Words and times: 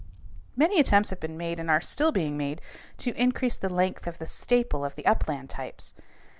Many 0.55 0.79
attempts 0.79 1.11
have 1.11 1.19
been 1.19 1.37
made 1.37 1.59
and 1.59 1.69
are 1.69 1.79
still 1.79 2.11
being 2.11 2.35
made 2.35 2.59
to 2.97 3.13
increase 3.15 3.55
the 3.57 3.69
length 3.69 4.07
of 4.07 4.17
the 4.17 4.25
staple 4.25 4.83
of 4.83 4.95
the 4.95 5.05
upland 5.05 5.51
types. 5.51 5.93